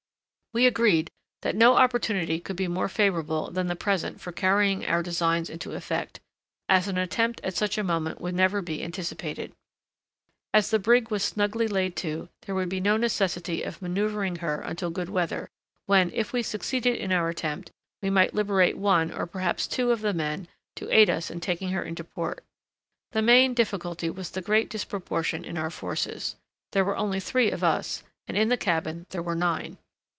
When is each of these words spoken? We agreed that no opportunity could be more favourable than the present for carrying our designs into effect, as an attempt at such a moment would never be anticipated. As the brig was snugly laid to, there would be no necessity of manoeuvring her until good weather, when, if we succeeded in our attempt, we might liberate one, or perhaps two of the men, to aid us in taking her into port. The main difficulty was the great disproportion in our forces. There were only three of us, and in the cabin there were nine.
We 0.53 0.65
agreed 0.67 1.09
that 1.43 1.55
no 1.55 1.77
opportunity 1.77 2.37
could 2.41 2.57
be 2.57 2.67
more 2.67 2.89
favourable 2.89 3.51
than 3.51 3.67
the 3.67 3.75
present 3.77 4.19
for 4.19 4.33
carrying 4.33 4.85
our 4.85 5.01
designs 5.01 5.49
into 5.49 5.71
effect, 5.71 6.19
as 6.67 6.89
an 6.89 6.97
attempt 6.97 7.39
at 7.41 7.55
such 7.55 7.77
a 7.77 7.85
moment 7.85 8.19
would 8.19 8.35
never 8.35 8.61
be 8.61 8.83
anticipated. 8.83 9.53
As 10.53 10.69
the 10.69 10.77
brig 10.77 11.09
was 11.09 11.23
snugly 11.23 11.69
laid 11.69 11.95
to, 12.03 12.27
there 12.41 12.53
would 12.53 12.67
be 12.67 12.81
no 12.81 12.97
necessity 12.97 13.63
of 13.63 13.81
manoeuvring 13.81 14.35
her 14.39 14.59
until 14.59 14.89
good 14.89 15.07
weather, 15.07 15.47
when, 15.85 16.11
if 16.13 16.33
we 16.33 16.43
succeeded 16.43 16.97
in 16.97 17.13
our 17.13 17.29
attempt, 17.29 17.71
we 18.01 18.09
might 18.09 18.33
liberate 18.33 18.77
one, 18.77 19.09
or 19.09 19.25
perhaps 19.25 19.65
two 19.67 19.89
of 19.91 20.01
the 20.01 20.13
men, 20.13 20.49
to 20.75 20.93
aid 20.93 21.09
us 21.09 21.31
in 21.31 21.39
taking 21.39 21.69
her 21.69 21.83
into 21.83 22.03
port. 22.03 22.43
The 23.13 23.21
main 23.21 23.53
difficulty 23.53 24.09
was 24.09 24.31
the 24.31 24.41
great 24.41 24.69
disproportion 24.69 25.45
in 25.45 25.57
our 25.57 25.69
forces. 25.71 26.35
There 26.73 26.83
were 26.83 26.97
only 26.97 27.21
three 27.21 27.51
of 27.51 27.63
us, 27.63 28.03
and 28.27 28.35
in 28.35 28.49
the 28.49 28.57
cabin 28.57 29.05
there 29.11 29.23
were 29.23 29.35
nine. 29.35 29.77